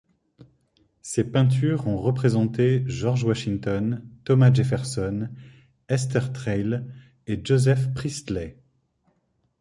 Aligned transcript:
Ses 1.03 1.23
peintures 1.25 1.85
ont 1.85 1.95
représenté 1.99 2.81
George 2.87 3.23
Washington, 3.23 4.03
Thomas 4.23 4.51
Jefferson, 4.51 5.29
Hester 5.89 6.21
Thrale 6.33 6.91
et 7.27 7.39
Joseph 7.45 7.93
Priestley. 7.93 8.57